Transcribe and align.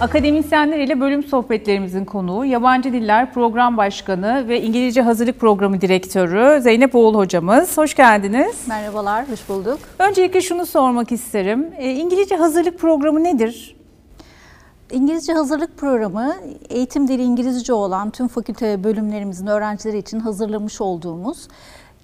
Akademisyenler 0.00 0.78
ile 0.78 1.00
bölüm 1.00 1.22
sohbetlerimizin 1.24 2.04
konuğu 2.04 2.44
Yabancı 2.44 2.92
Diller 2.92 3.32
Program 3.32 3.76
Başkanı 3.76 4.48
ve 4.48 4.62
İngilizce 4.62 5.02
Hazırlık 5.02 5.40
Programı 5.40 5.80
Direktörü 5.80 6.60
Zeynep 6.62 6.94
Oğul 6.94 7.14
hocamız. 7.14 7.78
Hoş 7.78 7.94
geldiniz. 7.94 8.68
Merhabalar, 8.68 9.30
hoş 9.30 9.48
bulduk. 9.48 9.78
Öncelikle 9.98 10.40
şunu 10.40 10.66
sormak 10.66 11.12
isterim. 11.12 11.66
E, 11.78 11.90
İngilizce 11.90 12.36
Hazırlık 12.36 12.78
Programı 12.78 13.24
nedir? 13.24 13.76
İngilizce 14.90 15.32
hazırlık 15.32 15.78
programı 15.78 16.34
eğitim 16.68 17.08
dili 17.08 17.22
İngilizce 17.22 17.72
olan 17.72 18.10
tüm 18.10 18.28
fakülte 18.28 18.84
bölümlerimizin 18.84 19.46
öğrencileri 19.46 19.98
için 19.98 20.20
hazırlamış 20.20 20.80
olduğumuz 20.80 21.48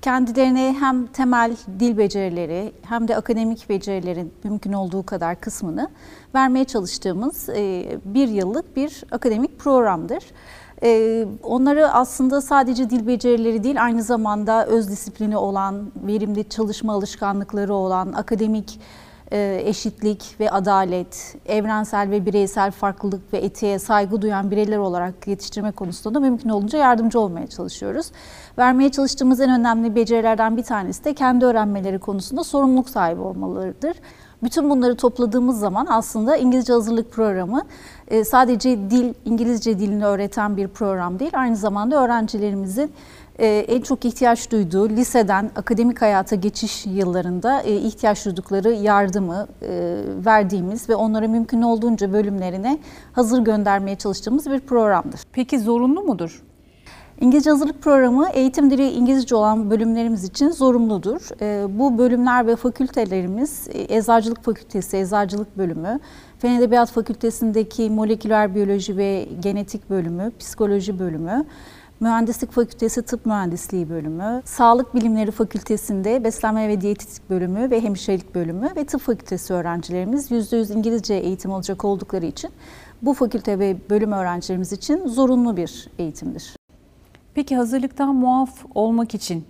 kendilerine 0.02 0.76
hem 0.80 1.06
temel 1.06 1.56
dil 1.80 1.96
becerileri 1.96 2.72
hem 2.82 3.08
de 3.08 3.16
akademik 3.16 3.68
becerilerin 3.68 4.32
mümkün 4.44 4.72
olduğu 4.72 5.02
kadar 5.02 5.40
kısmını 5.40 5.88
vermeye 6.34 6.64
çalıştığımız 6.64 7.48
e, 7.48 7.86
bir 8.04 8.28
yıllık 8.28 8.76
bir 8.76 9.04
akademik 9.10 9.58
programdır. 9.58 10.24
E, 10.82 11.24
onları 11.42 11.92
aslında 11.92 12.40
sadece 12.40 12.90
dil 12.90 13.06
becerileri 13.06 13.64
değil 13.64 13.84
aynı 13.84 14.02
zamanda 14.02 14.66
öz 14.66 14.88
disiplini 14.88 15.36
olan, 15.36 15.92
verimli 16.06 16.48
çalışma 16.48 16.92
alışkanlıkları 16.92 17.74
olan, 17.74 18.12
akademik 18.12 18.80
eşitlik 19.38 20.36
ve 20.40 20.50
adalet, 20.50 21.36
evrensel 21.46 22.10
ve 22.10 22.26
bireysel 22.26 22.70
farklılık 22.70 23.32
ve 23.32 23.38
etiğe 23.38 23.78
saygı 23.78 24.22
duyan 24.22 24.50
bireyler 24.50 24.78
olarak 24.78 25.28
yetiştirme 25.28 25.72
konusunda 25.72 26.14
da 26.14 26.20
mümkün 26.20 26.48
olunca 26.48 26.78
yardımcı 26.78 27.20
olmaya 27.20 27.46
çalışıyoruz. 27.46 28.06
Vermeye 28.58 28.90
çalıştığımız 28.90 29.40
en 29.40 29.60
önemli 29.60 29.94
becerilerden 29.94 30.56
bir 30.56 30.62
tanesi 30.62 31.04
de 31.04 31.14
kendi 31.14 31.44
öğrenmeleri 31.44 31.98
konusunda 31.98 32.44
sorumluluk 32.44 32.88
sahibi 32.88 33.20
olmalarıdır. 33.20 33.96
Bütün 34.42 34.70
bunları 34.70 34.96
topladığımız 34.96 35.58
zaman 35.58 35.86
aslında 35.90 36.36
İngilizce 36.36 36.72
hazırlık 36.72 37.12
programı 37.12 37.62
e, 38.08 38.24
sadece 38.24 38.90
dil, 38.90 39.14
İngilizce 39.24 39.78
dilini 39.78 40.06
öğreten 40.06 40.56
bir 40.56 40.68
program 40.68 41.18
değil, 41.18 41.32
aynı 41.34 41.56
zamanda 41.56 42.04
öğrencilerimizin 42.04 42.92
e, 43.42 43.46
en 43.68 43.80
çok 43.80 44.04
ihtiyaç 44.04 44.50
duyduğu 44.50 44.88
liseden 44.88 45.50
akademik 45.56 46.02
hayata 46.02 46.36
geçiş 46.36 46.86
yıllarında 46.86 47.62
e, 47.62 47.76
ihtiyaç 47.76 48.26
duydukları 48.26 48.72
yardımı 48.72 49.46
verdiğimiz 50.26 50.88
ve 50.88 50.94
onlara 50.94 51.28
mümkün 51.28 51.62
olduğunca 51.62 52.12
bölümlerine 52.12 52.78
hazır 53.12 53.38
göndermeye 53.38 53.96
çalıştığımız 53.96 54.50
bir 54.50 54.60
programdır. 54.60 55.20
Peki 55.32 55.60
zorunlu 55.60 56.02
mudur? 56.02 56.42
İngilizce 57.20 57.50
hazırlık 57.50 57.82
programı 57.82 58.28
eğitim 58.28 58.70
dili 58.70 58.90
İngilizce 58.90 59.34
olan 59.34 59.70
bölümlerimiz 59.70 60.24
için 60.24 60.50
zorunludur. 60.50 61.20
Bu 61.78 61.98
bölümler 61.98 62.46
ve 62.46 62.56
fakültelerimiz 62.56 63.68
e, 63.72 63.96
Eczacılık 63.96 64.44
Fakültesi, 64.44 64.96
Eczacılık 64.96 65.58
Bölümü, 65.58 66.00
Fen 66.38 66.58
Edebiyat 66.58 66.90
Fakültesindeki 66.90 67.90
Moleküler 67.90 68.54
Biyoloji 68.54 68.96
ve 68.96 69.28
Genetik 69.40 69.90
Bölümü, 69.90 70.32
Psikoloji 70.38 70.98
Bölümü, 70.98 71.44
Mühendislik 72.02 72.52
Fakültesi 72.52 73.02
Tıp 73.02 73.26
Mühendisliği 73.26 73.90
Bölümü, 73.90 74.42
Sağlık 74.44 74.94
Bilimleri 74.94 75.30
Fakültesinde 75.30 76.24
Beslenme 76.24 76.68
ve 76.68 76.80
Diyetetik 76.80 77.30
Bölümü 77.30 77.70
ve 77.70 77.80
Hemşirelik 77.80 78.34
Bölümü 78.34 78.70
ve 78.76 78.84
Tıp 78.84 79.00
Fakültesi 79.00 79.54
öğrencilerimiz 79.54 80.30
%100 80.30 80.72
İngilizce 80.72 81.14
eğitim 81.14 81.52
alacak 81.52 81.84
oldukları 81.84 82.26
için 82.26 82.50
bu 83.02 83.14
fakülte 83.14 83.58
ve 83.58 83.76
bölüm 83.90 84.12
öğrencilerimiz 84.12 84.72
için 84.72 85.08
zorunlu 85.08 85.56
bir 85.56 85.88
eğitimdir. 85.98 86.56
Peki 87.34 87.56
hazırlıktan 87.56 88.14
muaf 88.14 88.64
olmak 88.74 89.14
için 89.14 89.44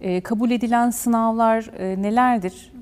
e, 0.00 0.20
kabul 0.20 0.50
edilen 0.50 0.90
sınavlar 0.90 1.70
e, 1.78 2.02
nelerdir? 2.02 2.72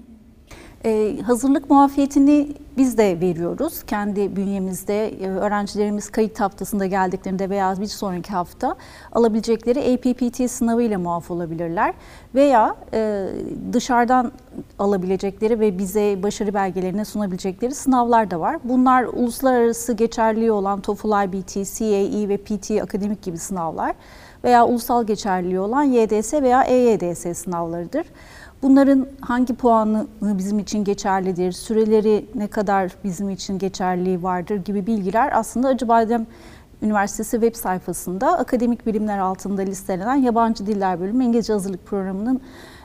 Ee, 0.87 1.17
hazırlık 1.27 1.71
muafiyetini 1.71 2.49
biz 2.77 2.99
de 2.99 3.21
veriyoruz. 3.21 3.83
Kendi 3.83 4.37
bünyemizde 4.37 5.09
e, 5.09 5.29
öğrencilerimiz 5.29 6.11
kayıt 6.11 6.41
haftasında 6.41 6.87
geldiklerinde 6.87 7.51
veya 7.51 7.75
bir 7.81 7.87
sonraki 7.87 8.33
hafta 8.33 8.77
alabilecekleri 9.13 9.95
APPT 9.95 10.51
sınavı 10.51 10.83
ile 10.83 10.97
muaf 10.97 11.31
olabilirler. 11.31 11.95
Veya 12.35 12.77
e, 12.93 13.29
dışarıdan 13.73 14.33
alabilecekleri 14.79 15.61
ve 15.61 15.79
bize 15.79 16.23
başarı 16.23 16.55
belgelerini 16.55 17.05
sunabilecekleri 17.05 17.75
sınavlar 17.75 18.31
da 18.31 18.41
var. 18.41 18.59
Bunlar 18.65 19.05
uluslararası 19.05 19.93
geçerliği 19.93 20.53
olan 20.53 20.81
TOEFL 20.81 21.25
IBT, 21.25 21.79
CAE 21.79 22.29
ve 22.29 22.37
PT 22.37 22.71
akademik 22.71 23.23
gibi 23.23 23.39
sınavlar 23.39 23.95
veya 24.45 24.67
ulusal 24.67 25.07
geçerliliği 25.07 25.61
olan 25.61 25.83
YDS 25.83 26.35
veya 26.35 26.63
EYDS 26.63 27.39
sınavlarıdır. 27.39 28.07
Bunların 28.63 29.07
hangi 29.21 29.55
puanı 29.55 30.07
bizim 30.23 30.59
için 30.59 30.85
geçerlidir, 30.85 31.53
süreleri 31.53 32.27
ne 32.35 32.47
kadar 32.47 32.93
bizim 33.05 33.31
için 33.31 33.59
geçerliliği 33.59 34.23
vardır 34.23 34.57
gibi 34.57 34.87
bilgiler 34.87 35.31
aslında 35.33 35.69
Acıbadem 35.69 36.27
Üniversitesi 36.83 37.31
web 37.31 37.55
sayfasında 37.55 38.39
akademik 38.39 38.87
bilimler 38.87 39.19
altında 39.19 39.63
listelenen 39.63 40.15
yabancı 40.15 40.67
diller 40.67 41.01
bölümü 41.01 41.25
İngilizce 41.25 41.53
hazırlık 41.53 41.87
programının 41.87 42.41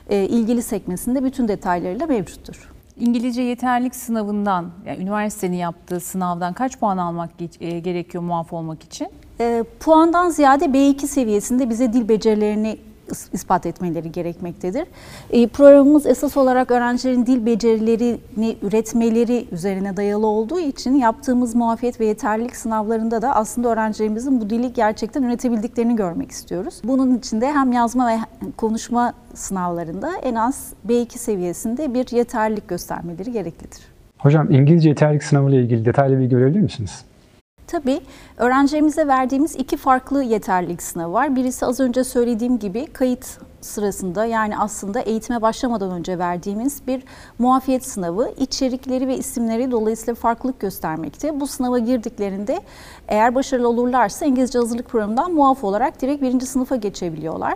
e, 0.08 0.24
ilgili 0.24 0.62
sekmesinde 0.62 1.24
bütün 1.24 1.48
detaylarıyla 1.48 2.06
mevcuttur. 2.06 2.72
İngilizce 2.96 3.42
yeterlik 3.42 3.94
sınavından, 3.94 4.70
yani 4.86 5.02
üniversitenin 5.02 5.56
yaptığı 5.56 6.00
sınavdan 6.00 6.52
kaç 6.52 6.78
puan 6.78 6.98
almak 6.98 7.30
e, 7.60 7.80
gerekiyor 7.80 8.24
muaf 8.24 8.52
olmak 8.52 8.82
için? 8.82 9.08
E, 9.42 9.64
puandan 9.80 10.30
ziyade 10.30 10.64
B2 10.64 11.06
seviyesinde 11.06 11.70
bize 11.70 11.92
dil 11.92 12.08
becerilerini 12.08 12.78
ispat 13.32 13.66
etmeleri 13.66 14.12
gerekmektedir. 14.12 14.86
E, 15.30 15.46
programımız 15.46 16.06
esas 16.06 16.36
olarak 16.36 16.70
öğrencilerin 16.70 17.26
dil 17.26 17.46
becerilerini 17.46 18.56
üretmeleri 18.62 19.46
üzerine 19.52 19.96
dayalı 19.96 20.26
olduğu 20.26 20.60
için 20.60 20.94
yaptığımız 20.94 21.54
muafiyet 21.54 22.00
ve 22.00 22.06
yeterlilik 22.06 22.56
sınavlarında 22.56 23.22
da 23.22 23.36
aslında 23.36 23.68
öğrencilerimizin 23.68 24.40
bu 24.40 24.50
dili 24.50 24.72
gerçekten 24.72 25.22
üretebildiklerini 25.22 25.96
görmek 25.96 26.30
istiyoruz. 26.30 26.80
Bunun 26.84 27.18
için 27.18 27.40
de 27.40 27.52
hem 27.52 27.72
yazma 27.72 28.08
ve 28.08 28.16
konuşma 28.56 29.12
sınavlarında 29.34 30.10
en 30.22 30.34
az 30.34 30.72
B2 30.88 31.18
seviyesinde 31.18 31.94
bir 31.94 32.16
yeterlilik 32.16 32.68
göstermeleri 32.68 33.32
gereklidir. 33.32 33.80
Hocam 34.18 34.50
İngilizce 34.50 34.88
yeterlilik 34.88 35.22
sınavı 35.22 35.50
ile 35.50 35.60
ilgili 35.60 35.84
detaylı 35.84 36.18
bilgi 36.18 36.36
verebilir 36.36 36.60
misiniz? 36.60 37.04
Tabii 37.72 38.00
öğrencilerimize 38.36 39.06
verdiğimiz 39.06 39.56
iki 39.56 39.76
farklı 39.76 40.22
yeterlilik 40.22 40.82
sınavı 40.82 41.12
var. 41.12 41.36
Birisi 41.36 41.66
az 41.66 41.80
önce 41.80 42.04
söylediğim 42.04 42.58
gibi 42.58 42.86
kayıt 42.86 43.38
sırasında 43.60 44.24
yani 44.24 44.58
aslında 44.58 45.00
eğitime 45.00 45.42
başlamadan 45.42 45.90
önce 45.90 46.18
verdiğimiz 46.18 46.86
bir 46.86 47.02
muafiyet 47.38 47.86
sınavı 47.86 48.30
içerikleri 48.38 49.08
ve 49.08 49.16
isimleri 49.18 49.70
dolayısıyla 49.70 50.14
farklılık 50.14 50.60
göstermekte. 50.60 51.40
Bu 51.40 51.46
sınava 51.46 51.78
girdiklerinde 51.78 52.60
eğer 53.08 53.34
başarılı 53.34 53.68
olurlarsa 53.68 54.26
İngilizce 54.26 54.58
hazırlık 54.58 54.88
programından 54.88 55.32
muaf 55.32 55.64
olarak 55.64 56.02
direkt 56.02 56.22
birinci 56.22 56.46
sınıfa 56.46 56.76
geçebiliyorlar. 56.76 57.54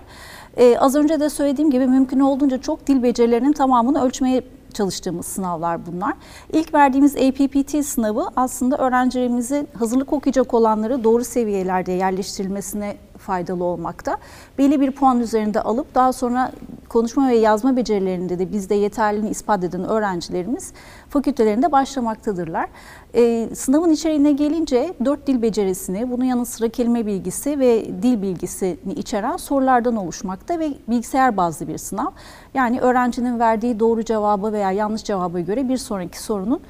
Ee, 0.56 0.78
az 0.78 0.94
önce 0.94 1.20
de 1.20 1.30
söylediğim 1.30 1.70
gibi 1.70 1.86
mümkün 1.86 2.20
olduğunca 2.20 2.60
çok 2.60 2.86
dil 2.86 3.02
becerilerinin 3.02 3.52
tamamını 3.52 4.04
ölçmeye 4.04 4.42
çalıştığımız 4.74 5.26
sınavlar 5.26 5.86
bunlar. 5.86 6.14
İlk 6.52 6.74
verdiğimiz 6.74 7.16
APPT 7.16 7.84
sınavı 7.84 8.28
aslında 8.36 8.76
öğrencilerimizin 8.76 9.68
hazırlık 9.78 10.12
okuyacak 10.12 10.54
olanları 10.54 11.04
doğru 11.04 11.24
seviyelerde 11.24 11.92
yerleştirilmesine 11.92 12.96
faydalı 13.26 13.64
olmakta. 13.64 14.16
Belli 14.58 14.80
bir 14.80 14.90
puan 14.90 15.20
üzerinde 15.20 15.60
alıp 15.60 15.94
daha 15.94 16.12
sonra 16.12 16.52
konuşma 16.88 17.28
ve 17.28 17.36
yazma 17.36 17.76
becerilerinde 17.76 18.38
de 18.38 18.52
bizde 18.52 18.74
yeterliliğini 18.74 19.30
ispat 19.30 19.64
eden 19.64 19.84
öğrencilerimiz 19.84 20.72
fakültelerinde 21.08 21.72
başlamaktadırlar. 21.72 22.68
E, 23.14 23.48
sınavın 23.54 23.90
içeriğine 23.90 24.32
gelince 24.32 24.94
dört 25.04 25.26
dil 25.26 25.42
becerisini, 25.42 26.10
bunun 26.10 26.24
yanı 26.24 26.46
sıra 26.46 26.68
kelime 26.68 27.06
bilgisi 27.06 27.58
ve 27.58 28.02
dil 28.02 28.22
bilgisini 28.22 28.92
içeren 28.96 29.36
sorulardan 29.36 29.96
oluşmakta 29.96 30.58
ve 30.58 30.72
bilgisayar 30.88 31.36
bazlı 31.36 31.68
bir 31.68 31.78
sınav. 31.78 32.10
Yani 32.54 32.80
öğrencinin 32.80 33.38
verdiği 33.38 33.80
doğru 33.80 34.04
cevabı 34.04 34.52
veya 34.52 34.72
yanlış 34.72 35.04
cevaba 35.04 35.40
göre 35.40 35.68
bir 35.68 35.76
sonraki 35.76 36.22
sorunun 36.22 36.60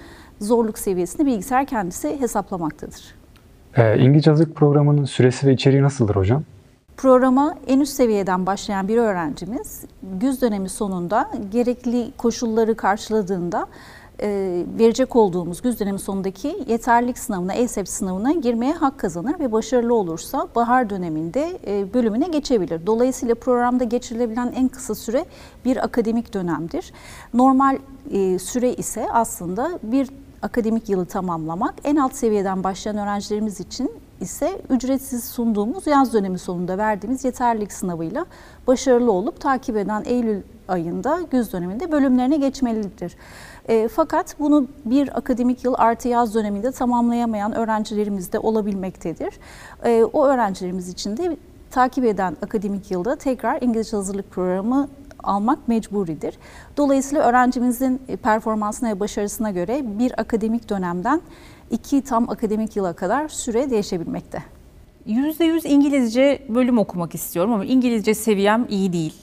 zorluk 0.41 0.79
seviyesini 0.79 1.27
bilgisayar 1.27 1.67
kendisi 1.67 2.21
hesaplamaktadır. 2.21 3.16
Ee, 3.77 3.99
İngilizce 3.99 4.31
hazırlık 4.31 4.57
programının 4.57 5.05
süresi 5.05 5.47
ve 5.47 5.53
içeriği 5.53 5.83
nasıldır 5.83 6.17
hocam? 6.17 6.43
Programa 6.97 7.55
en 7.67 7.81
üst 7.81 7.93
seviyeden 7.93 8.47
başlayan 8.47 8.89
bir 8.89 8.97
öğrencimiz 8.97 9.85
güz 10.03 10.43
dönemi 10.43 10.69
sonunda 10.69 11.31
gerekli 11.53 12.11
koşulları 12.19 12.77
karşıladığında 12.77 13.67
e, 14.23 14.29
verecek 14.79 15.17
olduğumuz 15.17 15.63
güz 15.63 15.81
dönemi 15.81 15.99
sonundaki 15.99 16.57
yeterlilik 16.69 17.19
sınavına, 17.19 17.55
ESEP 17.55 17.89
sınavına 17.89 18.33
girmeye 18.33 18.73
hak 18.73 18.99
kazanır 18.99 19.41
ve 19.41 19.53
başarılı 19.53 19.95
olursa 19.95 20.49
bahar 20.55 20.91
döneminde 20.91 21.59
e, 21.67 21.95
bölümüne 21.95 22.29
geçebilir. 22.29 22.87
Dolayısıyla 22.87 23.35
programda 23.35 23.85
geçirilebilen 23.85 24.53
en 24.57 24.69
kısa 24.69 24.95
süre 24.95 25.25
bir 25.65 25.85
akademik 25.85 26.35
dönemdir. 26.35 26.93
Normal 27.35 27.79
e, 28.11 28.39
süre 28.39 28.75
ise 28.75 29.07
aslında 29.13 29.79
bir 29.83 30.09
akademik 30.43 30.89
yılı 30.89 31.07
tamamlamak. 31.07 31.75
En 31.85 31.97
alt 31.97 32.15
seviyeden 32.15 32.65
başlayan 32.65 32.97
öğrencilerimiz 32.97 33.61
için 33.61 33.91
ise 34.21 34.61
ücretsiz 34.71 35.25
sunduğumuz 35.25 35.87
yaz 35.87 36.13
dönemi 36.13 36.39
sonunda 36.39 36.79
verdiğimiz 36.79 37.25
yeterlilik 37.25 37.73
sınavıyla 37.73 38.27
başarılı 38.67 39.13
olup 39.13 39.41
takip 39.41 39.77
eden 39.77 40.03
Eylül 40.07 40.43
ayında, 40.69 41.21
güz 41.31 41.53
döneminde 41.53 41.93
bölümlerine 41.93 42.37
geçmelidir. 42.37 43.17
E, 43.69 43.89
fakat 43.89 44.37
bunu 44.39 44.67
bir 44.85 45.19
akademik 45.19 45.65
yıl 45.65 45.75
artı 45.79 46.09
yaz 46.09 46.35
döneminde 46.35 46.73
tamamlayamayan 46.73 47.55
öğrencilerimiz 47.55 48.33
de 48.33 48.39
olabilmektedir. 48.39 49.35
E, 49.85 50.05
o 50.05 50.27
öğrencilerimiz 50.27 50.89
için 50.89 51.17
de 51.17 51.37
takip 51.71 52.05
eden 52.05 52.37
akademik 52.43 52.91
yılda 52.91 53.17
tekrar 53.17 53.63
İngilizce 53.63 53.97
hazırlık 53.97 54.31
programı 54.31 54.89
almak 55.23 55.69
mecburidir. 55.69 56.35
Dolayısıyla 56.77 57.25
öğrencimizin 57.25 58.01
performansına 58.23 58.89
ve 58.89 59.01
başarısına 59.01 59.51
göre 59.51 59.99
bir 59.99 60.21
akademik 60.21 60.71
dönemden 60.71 61.21
iki 61.71 62.03
tam 62.03 62.31
akademik 62.31 62.77
yıla 62.77 62.93
kadar 62.93 63.29
süre 63.29 63.71
değişebilmekte. 63.71 64.43
%100 65.07 65.69
İngilizce 65.69 66.43
bölüm 66.49 66.79
okumak 66.79 67.15
istiyorum 67.15 67.53
ama 67.53 67.65
İngilizce 67.65 68.15
seviyem 68.15 68.67
iyi 68.71 68.93
değil. 68.93 69.15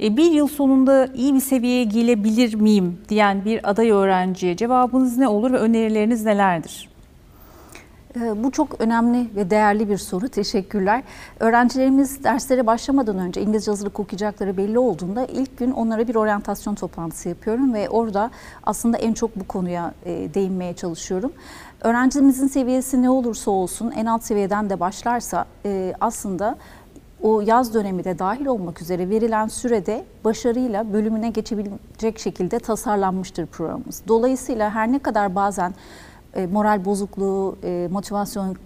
E, 0.00 0.16
bir 0.16 0.32
yıl 0.32 0.48
sonunda 0.48 1.08
iyi 1.14 1.34
bir 1.34 1.40
seviyeye 1.40 1.84
gelebilir 1.84 2.54
miyim 2.54 2.98
diyen 3.08 3.44
bir 3.44 3.70
aday 3.70 3.90
öğrenciye 3.90 4.56
cevabınız 4.56 5.18
ne 5.18 5.28
olur 5.28 5.52
ve 5.52 5.58
önerileriniz 5.58 6.24
nelerdir? 6.24 6.91
Ee, 8.20 8.44
bu 8.44 8.50
çok 8.50 8.80
önemli 8.80 9.36
ve 9.36 9.50
değerli 9.50 9.88
bir 9.88 9.98
soru. 9.98 10.28
Teşekkürler. 10.28 11.02
Öğrencilerimiz 11.40 12.24
derslere 12.24 12.66
başlamadan 12.66 13.18
önce 13.18 13.42
İngilizce 13.42 13.70
hazırlık 13.70 14.00
okuyacakları 14.00 14.56
belli 14.56 14.78
olduğunda 14.78 15.24
ilk 15.24 15.58
gün 15.58 15.70
onlara 15.70 16.08
bir 16.08 16.14
oryantasyon 16.14 16.74
toplantısı 16.74 17.28
yapıyorum 17.28 17.74
ve 17.74 17.88
orada 17.88 18.30
aslında 18.62 18.98
en 18.98 19.12
çok 19.12 19.36
bu 19.36 19.46
konuya 19.46 19.94
e, 20.04 20.10
değinmeye 20.34 20.74
çalışıyorum. 20.74 21.32
Öğrencimizin 21.80 22.48
seviyesi 22.48 23.02
ne 23.02 23.10
olursa 23.10 23.50
olsun 23.50 23.90
en 23.90 24.06
alt 24.06 24.24
seviyeden 24.24 24.70
de 24.70 24.80
başlarsa 24.80 25.46
e, 25.64 25.94
aslında 26.00 26.56
o 27.22 27.40
yaz 27.40 27.74
dönemi 27.74 28.04
de 28.04 28.18
dahil 28.18 28.46
olmak 28.46 28.82
üzere 28.82 29.08
verilen 29.08 29.48
sürede 29.48 30.04
başarıyla 30.24 30.92
bölümüne 30.92 31.30
geçebilecek 31.30 32.18
şekilde 32.18 32.58
tasarlanmıştır 32.58 33.46
programımız. 33.46 34.02
Dolayısıyla 34.08 34.70
her 34.70 34.92
ne 34.92 34.98
kadar 34.98 35.34
bazen 35.34 35.74
e, 36.34 36.46
moral 36.46 36.84
bozukluğu, 36.84 37.56
e, 37.64 37.88
motivasyon 37.90 38.56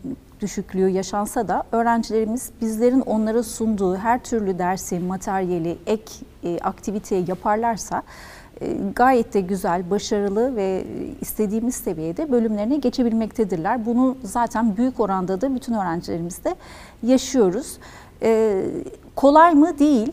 düşüklüğü 0.40 0.88
yaşansa 0.88 1.48
da 1.48 1.62
öğrencilerimiz 1.72 2.50
bizlerin 2.60 3.00
onlara 3.00 3.42
sunduğu 3.42 3.96
her 3.96 4.24
türlü 4.24 4.58
dersi, 4.58 4.98
materyali, 4.98 5.78
ek 5.86 6.12
e, 6.44 6.58
aktiviteyi 6.58 7.24
yaparlarsa 7.28 8.02
gayet 8.94 9.34
de 9.34 9.40
güzel, 9.40 9.90
başarılı 9.90 10.56
ve 10.56 10.84
istediğimiz 11.20 11.74
seviyede 11.74 12.32
bölümlerine 12.32 12.76
geçebilmektedirler. 12.76 13.86
Bunu 13.86 14.16
zaten 14.22 14.76
büyük 14.76 15.00
oranda 15.00 15.40
da 15.40 15.54
bütün 15.54 15.74
öğrencilerimizde 15.74 16.54
yaşıyoruz. 17.02 17.78
Kolay 19.16 19.54
mı? 19.54 19.78
Değil. 19.78 20.12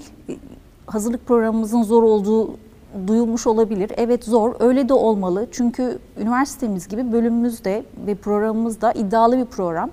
Hazırlık 0.86 1.28
programımızın 1.28 1.84
zor 1.84 2.04
olduğu 2.04 2.58
duyulmuş 3.07 3.48
olabilir. 3.48 3.92
Evet 3.98 4.24
zor, 4.24 4.56
öyle 4.60 4.90
de 4.90 4.94
olmalı. 4.94 5.48
Çünkü 5.51 6.00
üniversitemiz 6.18 6.88
gibi 6.88 7.12
bölümümüz 7.12 7.63
de 7.63 7.84
ve 8.07 8.16
programımız 8.16 8.81
da 8.81 8.92
iddialı 8.92 9.38
bir 9.38 9.45
program. 9.45 9.90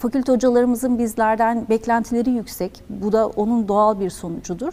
Fakülte 0.00 0.32
hocalarımızın 0.32 0.98
bizlerden 0.98 1.66
beklentileri 1.68 2.30
yüksek. 2.30 2.82
Bu 2.88 3.12
da 3.12 3.28
onun 3.28 3.68
doğal 3.68 4.00
bir 4.00 4.10
sonucudur. 4.10 4.72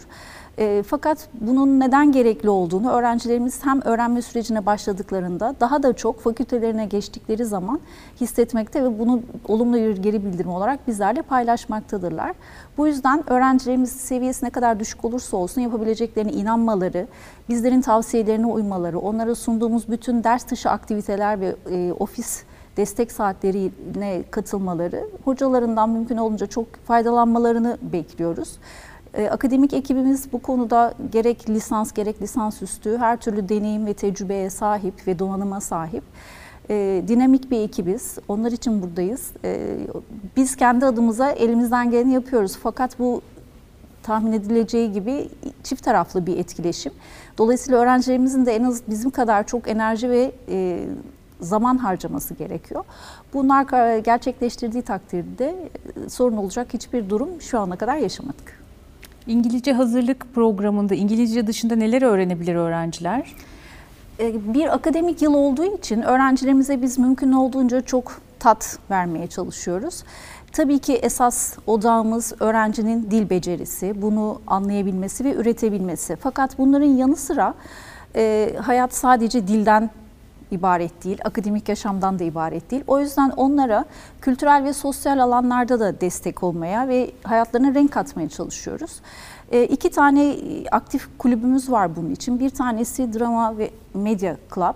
E, 0.58 0.82
fakat 0.86 1.28
bunun 1.40 1.80
neden 1.80 2.12
gerekli 2.12 2.50
olduğunu 2.50 2.90
öğrencilerimiz 2.90 3.64
hem 3.64 3.82
öğrenme 3.82 4.22
sürecine 4.22 4.66
başladıklarında 4.66 5.54
daha 5.60 5.82
da 5.82 5.92
çok 5.92 6.20
fakültelerine 6.20 6.86
geçtikleri 6.86 7.44
zaman 7.44 7.80
hissetmekte 8.20 8.84
ve 8.84 8.98
bunu 8.98 9.22
olumlu 9.48 9.76
bir 9.76 9.96
geri 9.96 10.24
bildirim 10.24 10.50
olarak 10.50 10.88
bizlerle 10.88 11.22
paylaşmaktadırlar. 11.22 12.34
Bu 12.78 12.86
yüzden 12.86 13.30
öğrencilerimiz 13.30 13.92
seviyesi 13.92 14.44
ne 14.44 14.50
kadar 14.50 14.80
düşük 14.80 15.04
olursa 15.04 15.36
olsun 15.36 15.60
yapabileceklerine 15.60 16.32
inanmaları, 16.32 17.06
bizlerin 17.48 17.80
tavsiyelerine 17.80 18.46
uymaları, 18.46 18.98
onlara 18.98 19.34
sunduğumuz 19.34 19.88
bütün 19.88 20.24
ders 20.24 20.50
dışı 20.50 20.70
aktiviteler 20.70 21.40
ve 21.40 21.56
e, 21.70 21.92
ofis 21.92 22.44
destek 22.78 23.12
saatlerine 23.12 24.22
katılmaları, 24.30 25.06
hocalarından 25.24 25.90
mümkün 25.90 26.16
olunca 26.16 26.46
çok 26.46 26.76
faydalanmalarını 26.76 27.78
bekliyoruz. 27.92 28.58
Ee, 29.14 29.28
akademik 29.28 29.72
ekibimiz 29.72 30.32
bu 30.32 30.42
konuda 30.42 30.94
gerek 31.12 31.50
lisans 31.50 31.92
gerek 31.92 32.22
lisans 32.22 32.62
üstü 32.62 32.96
her 32.98 33.16
türlü 33.16 33.48
deneyim 33.48 33.86
ve 33.86 33.94
tecrübeye 33.94 34.50
sahip 34.50 35.06
ve 35.06 35.18
donanıma 35.18 35.60
sahip. 35.60 36.04
Ee, 36.70 37.02
dinamik 37.08 37.50
bir 37.50 37.60
ekibiz. 37.60 38.18
Onlar 38.28 38.52
için 38.52 38.82
buradayız. 38.82 39.30
Ee, 39.44 39.78
biz 40.36 40.56
kendi 40.56 40.86
adımıza 40.86 41.30
elimizden 41.30 41.90
geleni 41.90 42.12
yapıyoruz. 42.12 42.58
Fakat 42.62 42.98
bu 42.98 43.22
tahmin 44.02 44.32
edileceği 44.32 44.92
gibi 44.92 45.28
çift 45.62 45.84
taraflı 45.84 46.26
bir 46.26 46.36
etkileşim. 46.36 46.92
Dolayısıyla 47.38 47.80
öğrencilerimizin 47.80 48.46
de 48.46 48.56
en 48.56 48.64
az 48.64 48.82
bizim 48.88 49.10
kadar 49.10 49.46
çok 49.46 49.68
enerji 49.68 50.10
ve 50.10 50.32
e, 50.48 50.86
zaman 51.40 51.78
harcaması 51.78 52.34
gerekiyor. 52.34 52.84
Bunlar 53.34 53.98
gerçekleştirdiği 53.98 54.82
takdirde 54.82 55.70
e, 56.06 56.08
sorun 56.08 56.36
olacak 56.36 56.68
hiçbir 56.72 57.10
durum 57.10 57.40
şu 57.40 57.60
ana 57.60 57.76
kadar 57.76 57.96
yaşamadık. 57.96 58.58
İngilizce 59.26 59.72
hazırlık 59.72 60.34
programında 60.34 60.94
İngilizce 60.94 61.46
dışında 61.46 61.76
neler 61.76 62.02
öğrenebilir 62.02 62.54
öğrenciler? 62.54 63.34
Ee, 64.20 64.54
bir 64.54 64.74
akademik 64.74 65.22
yıl 65.22 65.34
olduğu 65.34 65.76
için 65.76 66.02
öğrencilerimize 66.02 66.82
biz 66.82 66.98
mümkün 66.98 67.32
olduğunca 67.32 67.80
çok 67.80 68.20
tat 68.38 68.78
vermeye 68.90 69.26
çalışıyoruz. 69.26 70.04
Tabii 70.52 70.78
ki 70.78 70.94
esas 70.94 71.58
odağımız 71.66 72.32
öğrencinin 72.40 73.10
dil 73.10 73.30
becerisi, 73.30 74.02
bunu 74.02 74.40
anlayabilmesi 74.46 75.24
ve 75.24 75.34
üretebilmesi. 75.34 76.16
Fakat 76.16 76.58
bunların 76.58 76.86
yanı 76.86 77.16
sıra 77.16 77.54
e, 78.16 78.54
hayat 78.62 78.94
sadece 78.94 79.48
dilden 79.48 79.90
ibaret 80.50 81.04
değil, 81.04 81.18
akademik 81.24 81.68
yaşamdan 81.68 82.18
da 82.18 82.24
ibaret 82.24 82.70
değil. 82.70 82.84
O 82.86 83.00
yüzden 83.00 83.30
onlara 83.30 83.84
kültürel 84.20 84.64
ve 84.64 84.72
sosyal 84.72 85.18
alanlarda 85.18 85.80
da 85.80 86.00
destek 86.00 86.42
olmaya 86.42 86.88
ve 86.88 87.10
hayatlarına 87.22 87.74
renk 87.74 87.92
katmaya 87.92 88.28
çalışıyoruz. 88.28 89.00
E, 89.52 89.64
iki 89.64 89.90
tane 89.90 90.36
aktif 90.70 91.08
kulübümüz 91.18 91.70
var 91.70 91.96
bunun 91.96 92.10
için. 92.10 92.40
Bir 92.40 92.50
tanesi 92.50 93.12
Drama 93.12 93.58
ve 93.58 93.70
Media 93.94 94.36
Club. 94.54 94.74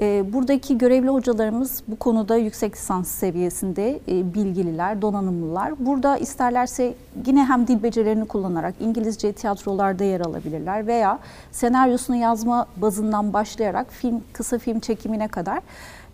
E, 0.00 0.32
buradaki 0.32 0.78
görevli 0.78 1.08
hocalarımız 1.08 1.82
bu 1.88 1.96
konuda 1.96 2.36
yüksek 2.36 2.76
lisans 2.76 3.08
seviyesinde 3.08 4.00
e, 4.08 4.34
bilgililer, 4.34 5.02
donanımlılar. 5.02 5.86
Burada 5.86 6.16
isterlerse 6.16 6.94
yine 7.26 7.44
hem 7.44 7.66
dil 7.66 7.82
becerilerini 7.82 8.24
kullanarak 8.24 8.74
İngilizce 8.80 9.32
tiyatrolarda 9.32 10.04
yer 10.04 10.20
alabilirler 10.20 10.86
veya 10.86 11.18
senaryosunu 11.52 12.16
yazma 12.16 12.66
bazından 12.76 13.32
başlayarak 13.32 13.92
film, 13.92 14.22
kısa 14.32 14.58
film 14.58 14.80
çekimine 14.80 15.28
kadar 15.28 15.60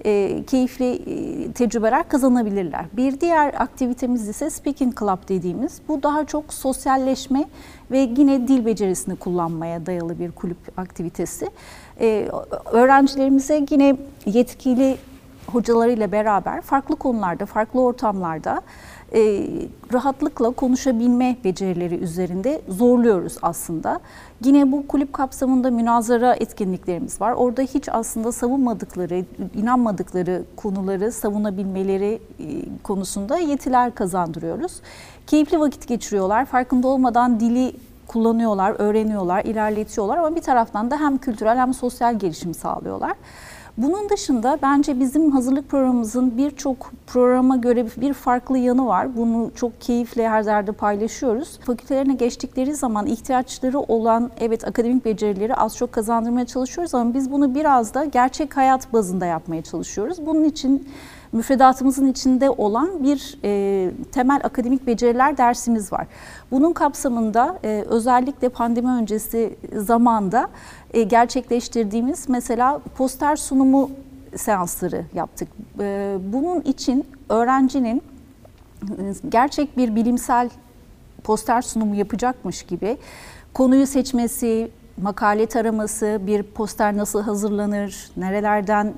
e, 0.05 0.43
keyifli 0.47 0.93
e, 0.93 1.53
tecrübeler 1.53 2.09
kazanabilirler. 2.09 2.85
Bir 2.93 3.21
diğer 3.21 3.55
aktivitemiz 3.55 4.29
ise 4.29 4.51
Speaking 4.51 4.99
Club 4.99 5.29
dediğimiz. 5.29 5.81
Bu 5.89 6.03
daha 6.03 6.25
çok 6.25 6.55
sosyalleşme 6.55 7.45
ve 7.91 7.99
yine 7.99 8.49
dil 8.49 8.67
becerisini 8.67 9.17
kullanmaya 9.17 9.87
dayalı 9.87 10.19
bir 10.19 10.31
kulüp 10.31 10.79
aktivitesi. 10.79 11.51
E, 12.01 12.29
öğrencilerimize 12.73 13.67
yine 13.71 13.97
yetkili 14.27 14.97
hocalarıyla 15.47 16.13
beraber 16.13 16.61
farklı 16.61 16.97
konularda, 16.97 17.47
farklı 17.47 17.81
ortamlarda 17.81 18.63
e, 19.15 19.47
rahatlıkla 19.93 20.51
konuşabilme 20.51 21.37
becerileri 21.45 21.95
üzerinde 21.95 22.63
zorluyoruz 22.69 23.37
aslında. 23.43 24.01
Yine 24.45 24.73
bu 24.73 24.87
kulüp 24.87 25.13
kapsamında 25.13 25.71
münazara 25.71 26.35
etkinliklerimiz 26.35 27.21
var. 27.21 27.33
Orada 27.33 27.63
hiç 27.63 27.89
aslında 27.89 28.33
savunmadıkları, 28.33 29.25
inanmadıkları 29.55 30.45
konuları 30.57 31.13
savunabilmeleri 31.13 32.21
e, 32.41 32.45
konusunda 32.83 33.39
yetiler 33.39 33.95
kazandırıyoruz. 33.95 34.81
Keyifli 35.27 35.61
vakit 35.61 35.89
geçiriyorlar. 35.89 36.45
Farkında 36.45 36.89
olmadan 36.89 37.41
dili 37.41 37.73
kullanıyorlar, 38.12 38.75
öğreniyorlar, 38.78 39.45
ilerletiyorlar 39.45 40.19
ama 40.19 40.37
bir 40.37 40.40
taraftan 40.40 40.90
da 40.90 41.00
hem 41.00 41.19
kültürel 41.19 41.59
hem 41.59 41.75
sosyal 41.75 42.19
gelişim 42.19 42.54
sağlıyorlar. 42.54 43.12
Bunun 43.76 44.09
dışında 44.09 44.59
bence 44.62 45.00
bizim 45.00 45.31
hazırlık 45.31 45.69
programımızın 45.69 46.38
birçok 46.38 46.92
programa 47.07 47.57
göre 47.57 47.87
bir 47.97 48.12
farklı 48.12 48.59
yanı 48.59 48.87
var. 48.87 49.16
Bunu 49.16 49.50
çok 49.54 49.81
keyifle 49.81 50.28
her 50.28 50.45
yerde 50.45 50.73
paylaşıyoruz. 50.73 51.59
Fakültelerine 51.61 52.14
geçtikleri 52.14 52.75
zaman 52.75 53.07
ihtiyaçları 53.07 53.81
olan 53.81 54.31
evet 54.40 54.69
akademik 54.69 55.04
becerileri 55.04 55.54
az 55.54 55.76
çok 55.76 55.92
kazandırmaya 55.92 56.47
çalışıyoruz 56.47 56.95
ama 56.95 57.14
biz 57.14 57.33
bunu 57.33 57.54
biraz 57.54 57.95
da 57.95 58.04
gerçek 58.04 58.57
hayat 58.57 58.92
bazında 58.92 59.26
yapmaya 59.26 59.62
çalışıyoruz. 59.62 60.26
Bunun 60.26 60.45
için 60.45 60.88
müfredatımızın 61.33 62.07
içinde 62.07 62.51
olan 62.51 63.03
bir 63.03 63.39
e, 63.45 63.91
temel 64.12 64.41
akademik 64.45 64.87
beceriler 64.87 65.39
dersimiz 65.39 65.93
var. 65.93 66.07
Bunun 66.51 66.73
kapsamında 66.73 67.59
e, 67.65 67.85
özellikle 67.89 68.49
pandemi 68.49 68.89
öncesi 68.89 69.57
zamanda 69.77 70.49
e, 70.95 71.03
gerçekleştirdiğimiz 71.03 72.29
mesela 72.29 72.81
poster 72.97 73.37
sunumu 73.37 73.91
seansları 74.37 75.05
yaptık. 75.15 75.49
E, 75.81 76.17
bunun 76.33 76.61
için 76.61 77.07
öğrencinin 77.29 78.03
e, 78.83 79.12
gerçek 79.29 79.77
bir 79.77 79.95
bilimsel 79.95 80.51
poster 81.25 81.62
sunumu 81.62 81.95
yapacakmış 81.95 82.62
gibi 82.62 82.99
konuyu 83.55 83.87
seçmesi, 83.87 84.71
makale 85.03 85.47
taraması, 85.47 86.21
bir 86.27 86.43
poster 86.43 86.97
nasıl 86.97 87.23
hazırlanır, 87.23 88.11
nerelerden 88.17 88.95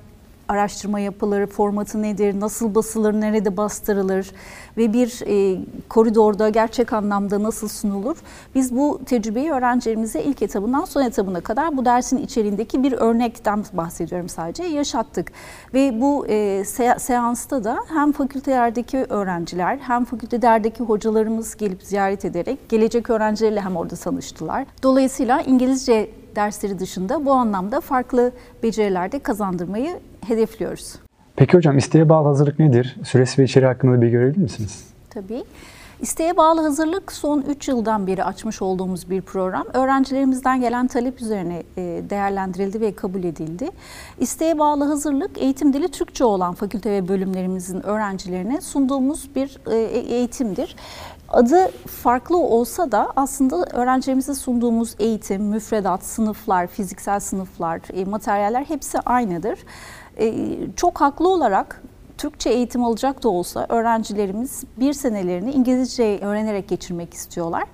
araştırma 0.48 1.00
yapılır, 1.00 1.46
formatı 1.46 2.02
nedir, 2.02 2.40
nasıl 2.40 2.74
basılır, 2.74 3.12
nerede 3.20 3.56
bastırılır 3.56 4.30
ve 4.76 4.92
bir 4.92 5.22
e, 5.26 5.60
koridorda 5.88 6.48
gerçek 6.48 6.92
anlamda 6.92 7.42
nasıl 7.42 7.68
sunulur. 7.68 8.16
Biz 8.54 8.76
bu 8.76 9.00
tecrübeyi 9.06 9.50
öğrencilerimize 9.50 10.22
ilk 10.22 10.42
etabından 10.42 10.84
son 10.84 11.02
etabına 11.02 11.40
kadar 11.40 11.76
bu 11.76 11.84
dersin 11.84 12.16
içeriğindeki 12.16 12.82
bir 12.82 12.92
örnekten 12.92 13.64
bahsediyorum 13.72 14.28
sadece 14.28 14.62
yaşattık. 14.62 15.32
Ve 15.74 16.00
bu 16.00 16.26
e, 16.26 16.60
se- 16.60 16.98
seansta 16.98 17.64
da 17.64 17.78
hem 17.88 18.12
fakültelerdeki 18.12 18.98
öğrenciler 18.98 19.78
hem 19.78 20.04
fakültelerdeki 20.04 20.82
hocalarımız 20.84 21.56
gelip 21.56 21.82
ziyaret 21.82 22.24
ederek 22.24 22.68
gelecek 22.68 23.10
öğrencilerle 23.10 23.60
hem 23.60 23.76
orada 23.76 23.96
tanıştılar. 23.96 24.66
Dolayısıyla 24.82 25.40
İngilizce 25.40 26.10
dersleri 26.36 26.78
dışında 26.78 27.24
bu 27.24 27.32
anlamda 27.32 27.80
farklı 27.80 28.32
beceriler 28.62 29.12
de 29.12 29.18
kazandırmayı 29.18 30.00
hedefliyoruz. 30.26 30.94
Peki 31.36 31.56
hocam 31.56 31.78
isteğe 31.78 32.08
bağlı 32.08 32.28
hazırlık 32.28 32.58
nedir? 32.58 32.96
Süresi 33.04 33.42
ve 33.42 33.44
içeriği 33.44 33.68
hakkında 33.68 34.02
bilgi 34.02 34.18
verebilir 34.18 34.42
misiniz? 34.42 34.84
Tabii. 35.10 35.44
İsteğe 36.00 36.36
bağlı 36.36 36.60
hazırlık 36.60 37.12
son 37.12 37.40
3 37.42 37.68
yıldan 37.68 38.06
beri 38.06 38.24
açmış 38.24 38.62
olduğumuz 38.62 39.10
bir 39.10 39.22
program. 39.22 39.66
Öğrencilerimizden 39.72 40.60
gelen 40.60 40.86
talep 40.86 41.20
üzerine 41.20 41.62
e, 41.76 41.82
değerlendirildi 42.10 42.80
ve 42.80 42.94
kabul 42.94 43.24
edildi. 43.24 43.68
İsteğe 44.18 44.58
bağlı 44.58 44.84
hazırlık 44.84 45.38
eğitim 45.38 45.72
dili 45.72 45.88
Türkçe 45.88 46.24
olan 46.24 46.54
fakülte 46.54 46.90
ve 46.90 47.08
bölümlerimizin 47.08 47.86
öğrencilerine 47.86 48.60
sunduğumuz 48.60 49.30
bir 49.34 49.58
e, 49.70 49.76
eğitimdir. 50.14 50.76
Adı 51.34 51.70
farklı 51.86 52.36
olsa 52.36 52.92
da 52.92 53.12
aslında 53.16 53.64
öğrencilerimize 53.72 54.34
sunduğumuz 54.34 54.94
eğitim, 54.98 55.42
müfredat, 55.42 56.04
sınıflar, 56.04 56.66
fiziksel 56.66 57.20
sınıflar, 57.20 57.80
e, 57.92 58.04
materyaller 58.04 58.64
hepsi 58.64 59.00
aynıdır. 59.00 59.58
E, 60.18 60.34
Çok 60.76 61.00
haklı 61.00 61.28
olarak 61.28 61.82
Türkçe 62.18 62.50
eğitim 62.50 62.84
alacak 62.84 63.22
da 63.22 63.28
olsa 63.28 63.66
öğrencilerimiz 63.68 64.64
bir 64.76 64.92
senelerini 64.92 65.52
İngilizce 65.52 66.18
öğrenerek 66.22 66.68
geçirmek 66.68 67.14
istiyorlar. 67.14 67.64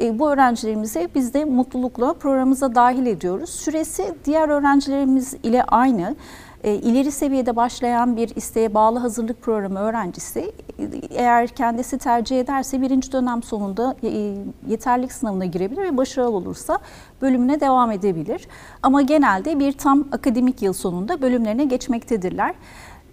E, 0.00 0.18
bu 0.18 0.30
öğrencilerimize 0.30 1.08
biz 1.14 1.34
de 1.34 1.44
mutlulukla 1.44 2.12
programımıza 2.12 2.74
dahil 2.74 3.06
ediyoruz. 3.06 3.50
Süresi 3.50 4.14
diğer 4.24 4.48
öğrencilerimiz 4.48 5.34
ile 5.42 5.64
aynı. 5.64 6.16
E, 6.64 6.74
ileri 6.74 7.10
seviyede 7.12 7.56
başlayan 7.56 8.16
bir 8.16 8.36
isteğe 8.36 8.74
bağlı 8.74 8.98
hazırlık 8.98 9.42
programı 9.42 9.78
öğrencisi 9.78 10.52
e, 10.78 10.84
eğer 11.10 11.48
kendisi 11.48 11.98
tercih 11.98 12.40
ederse 12.40 12.82
birinci 12.82 13.12
dönem 13.12 13.42
sonunda 13.42 13.96
e, 14.02 14.34
yeterlilik 14.68 15.12
sınavına 15.12 15.44
girebilir 15.44 15.82
ve 15.82 15.96
başarılı 15.96 16.36
olursa 16.36 16.78
bölümüne 17.22 17.60
devam 17.60 17.90
edebilir. 17.90 18.48
Ama 18.82 19.02
genelde 19.02 19.58
bir 19.58 19.72
tam 19.72 20.08
akademik 20.12 20.62
yıl 20.62 20.72
sonunda 20.72 21.22
bölümlerine 21.22 21.64
geçmektedirler. 21.64 22.54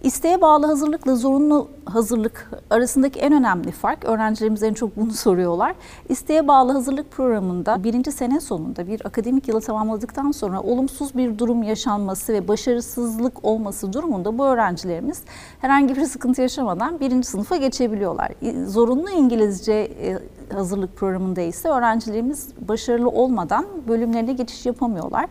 İsteğe 0.02 0.40
bağlı 0.40 0.66
hazırlıkla 0.66 1.16
zorunlu 1.16 1.68
hazırlık 1.84 2.50
arasındaki 2.70 3.20
en 3.20 3.32
önemli 3.32 3.70
fark, 3.70 4.04
öğrencilerimiz 4.04 4.62
en 4.62 4.74
çok 4.74 4.96
bunu 4.96 5.10
soruyorlar. 5.12 5.74
İsteğe 6.08 6.48
bağlı 6.48 6.72
hazırlık 6.72 7.10
programında 7.10 7.84
birinci 7.84 8.12
sene 8.12 8.40
sonunda 8.40 8.86
bir 8.86 9.06
akademik 9.06 9.48
yılı 9.48 9.60
tamamladıktan 9.60 10.30
sonra 10.30 10.60
olumsuz 10.60 11.16
bir 11.16 11.38
durum 11.38 11.62
yaşanması 11.62 12.32
ve 12.32 12.48
başarısızlık 12.48 13.44
olması 13.44 13.92
durumunda 13.92 14.38
bu 14.38 14.46
öğrencilerimiz 14.46 15.22
herhangi 15.60 15.96
bir 15.96 16.04
sıkıntı 16.04 16.42
yaşamadan 16.42 17.00
birinci 17.00 17.28
sınıfa 17.28 17.56
geçebiliyorlar. 17.56 18.32
Zorunlu 18.66 19.10
İngilizce 19.10 19.72
e, 19.72 20.18
hazırlık 20.54 20.96
programında 20.96 21.40
ise 21.40 21.68
öğrencilerimiz 21.68 22.48
başarılı 22.68 23.08
olmadan 23.08 23.66
bölümlerine 23.88 24.32
geçiş 24.32 24.66
yapamıyorlar. 24.66 25.26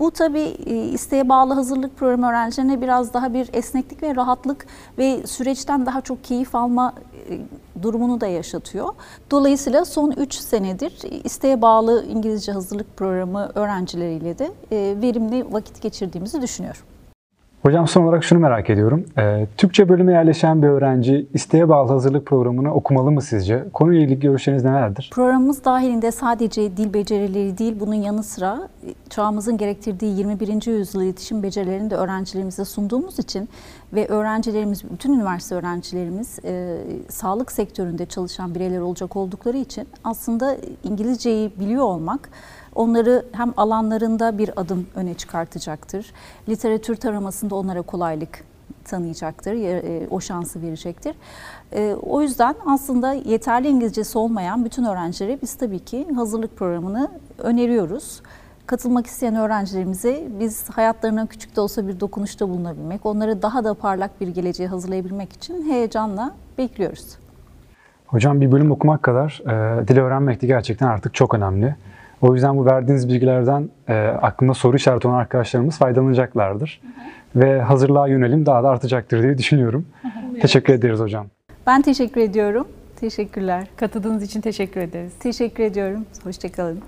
Bu 0.00 0.10
tabii 0.10 0.56
e, 0.66 0.74
isteğe 0.88 1.28
bağlı 1.28 1.54
hazırlık 1.54 1.96
programı 1.96 2.28
öğrencilerine 2.28 2.80
biraz 2.80 3.14
daha 3.14 3.34
bir 3.34 3.50
esneklik 3.52 4.02
ve 4.02 4.16
rahatlık 4.16 4.66
ve 4.98 5.26
süreçten 5.26 5.86
daha 5.86 6.00
çok 6.00 6.24
keyif 6.24 6.54
alma 6.54 6.94
e, 7.30 7.38
durumunu 7.82 8.20
da 8.20 8.26
yaşatıyor. 8.26 8.88
Dolayısıyla 9.30 9.84
son 9.84 10.10
3 10.10 10.34
senedir 10.34 11.24
isteğe 11.24 11.62
bağlı 11.62 12.04
İngilizce 12.06 12.52
hazırlık 12.52 12.96
programı 12.96 13.50
öğrencileriyle 13.54 14.38
de 14.38 14.52
e, 14.72 14.96
verimli 15.02 15.52
vakit 15.52 15.82
geçirdiğimizi 15.82 16.42
düşünüyorum. 16.42 16.82
Hocam 17.62 17.88
son 17.88 18.02
olarak 18.02 18.24
şunu 18.24 18.38
merak 18.38 18.70
ediyorum. 18.70 19.04
Ee, 19.18 19.46
Türkçe 19.56 19.88
bölüme 19.88 20.12
yerleşen 20.12 20.62
bir 20.62 20.68
öğrenci 20.68 21.26
isteğe 21.34 21.68
bağlı 21.68 21.92
hazırlık 21.92 22.26
programını 22.26 22.74
okumalı 22.74 23.10
mı 23.10 23.22
sizce? 23.22 23.64
Konuyla 23.72 24.02
ilgili 24.02 24.20
görüşleriniz 24.20 24.64
nelerdir? 24.64 25.10
Programımız 25.12 25.64
dahilinde 25.64 26.10
sadece 26.10 26.76
dil 26.76 26.94
becerileri 26.94 27.58
değil, 27.58 27.76
bunun 27.80 27.94
yanı 27.94 28.22
sıra 28.22 28.68
çağımızın 29.10 29.56
gerektirdiği 29.56 30.18
21. 30.18 30.66
yüzyıl 30.66 31.02
iletişim 31.02 31.42
becerilerini 31.42 31.90
de 31.90 31.96
öğrencilerimize 31.96 32.64
sunduğumuz 32.64 33.18
için 33.18 33.48
ve 33.92 34.08
öğrencilerimiz, 34.08 34.90
bütün 34.90 35.12
üniversite 35.12 35.54
öğrencilerimiz 35.54 36.38
e, 36.44 36.76
sağlık 37.08 37.52
sektöründe 37.52 38.06
çalışan 38.06 38.54
bireyler 38.54 38.80
olacak 38.80 39.16
oldukları 39.16 39.56
için 39.56 39.88
aslında 40.04 40.56
İngilizceyi 40.84 41.52
biliyor 41.60 41.84
olmak 41.84 42.28
onları 42.74 43.24
hem 43.32 43.52
alanlarında 43.56 44.38
bir 44.38 44.60
adım 44.60 44.86
öne 44.94 45.14
çıkartacaktır. 45.14 46.12
Literatür 46.48 46.96
taramasında 46.96 47.54
onlara 47.54 47.82
kolaylık 47.82 48.44
tanıyacaktır, 48.84 49.52
e, 49.52 50.06
o 50.10 50.20
şansı 50.20 50.62
verecektir. 50.62 51.14
E, 51.72 51.94
o 52.02 52.22
yüzden 52.22 52.54
aslında 52.66 53.12
yeterli 53.12 53.68
İngilizcesi 53.68 54.18
olmayan 54.18 54.64
bütün 54.64 54.84
öğrencilere 54.84 55.38
biz 55.42 55.54
tabii 55.54 55.78
ki 55.78 56.06
hazırlık 56.14 56.56
programını 56.56 57.08
öneriyoruz. 57.38 58.22
Katılmak 58.66 59.06
isteyen 59.06 59.34
öğrencilerimize 59.34 60.28
biz 60.40 60.70
hayatlarına 60.70 61.26
küçük 61.26 61.56
de 61.56 61.60
olsa 61.60 61.88
bir 61.88 62.00
dokunuşta 62.00 62.48
bulunabilmek, 62.48 63.06
onları 63.06 63.42
daha 63.42 63.64
da 63.64 63.74
parlak 63.74 64.20
bir 64.20 64.28
geleceğe 64.28 64.68
hazırlayabilmek 64.68 65.32
için 65.32 65.70
heyecanla 65.70 66.34
bekliyoruz. 66.58 67.18
Hocam 68.06 68.40
bir 68.40 68.52
bölüm 68.52 68.70
okumak 68.70 69.02
kadar 69.02 69.42
e, 69.44 69.88
dil 69.88 69.98
öğrenmek 69.98 70.42
de 70.42 70.46
gerçekten 70.46 70.86
artık 70.86 71.14
çok 71.14 71.34
önemli. 71.34 71.76
O 72.22 72.34
yüzden 72.34 72.56
bu 72.56 72.66
verdiğiniz 72.66 73.08
bilgilerden 73.08 73.68
e, 73.88 73.94
aklında 73.98 74.54
soru 74.54 74.76
işareti 74.76 75.08
olan 75.08 75.16
arkadaşlarımız 75.18 75.78
faydalanacaklardır. 75.78 76.80
Ve 77.36 77.60
hazırlığa 77.60 78.08
yönelim 78.08 78.46
daha 78.46 78.62
da 78.62 78.68
artacaktır 78.68 79.22
diye 79.22 79.38
düşünüyorum. 79.38 79.86
Teşekkür 80.40 80.72
ederiz 80.72 81.00
hocam. 81.00 81.26
Ben 81.66 81.82
teşekkür 81.82 82.20
ediyorum. 82.20 82.68
Teşekkürler. 82.96 83.66
Katıldığınız 83.76 84.22
için 84.22 84.40
teşekkür 84.40 84.80
ederiz. 84.80 85.12
Teşekkür 85.20 85.64
ediyorum. 85.64 86.04
Hoşçakalın. 86.24 86.80